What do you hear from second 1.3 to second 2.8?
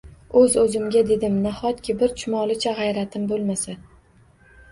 “Nahotki, bir chumolicha